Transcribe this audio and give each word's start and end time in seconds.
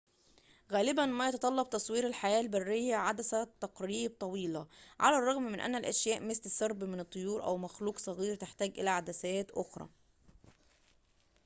غالبًا 0.71 1.05
ما 1.05 1.29
يتطلب 1.29 1.69
تصوير 1.69 2.07
الحياة 2.07 2.39
البرية 2.41 2.95
عدسة 2.95 3.43
تقريب 3.59 4.11
طويلة 4.19 4.67
على 4.99 5.17
الرغم 5.17 5.43
من 5.43 5.59
أن 5.59 5.85
أشياء 5.85 6.19
مثل 6.23 6.51
سرب 6.51 6.83
من 6.83 6.99
الطيور 6.99 7.43
أو 7.43 7.57
مخلوق 7.57 7.97
صغير 7.97 8.35
تحتاج 8.35 8.79
إلى 8.79 8.89
عدسات 8.89 9.51
أخرى 9.51 9.89